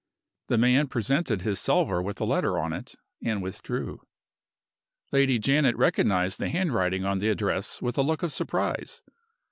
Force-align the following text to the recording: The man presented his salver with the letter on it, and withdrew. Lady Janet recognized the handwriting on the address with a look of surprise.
The 0.47 0.57
man 0.57 0.87
presented 0.87 1.43
his 1.43 1.59
salver 1.59 2.01
with 2.01 2.17
the 2.17 2.25
letter 2.25 2.57
on 2.57 2.73
it, 2.73 2.95
and 3.23 3.39
withdrew. 3.39 4.01
Lady 5.11 5.37
Janet 5.37 5.75
recognized 5.77 6.39
the 6.39 6.49
handwriting 6.49 7.05
on 7.05 7.19
the 7.19 7.29
address 7.29 7.83
with 7.83 7.99
a 7.99 8.01
look 8.01 8.23
of 8.23 8.31
surprise. 8.31 9.03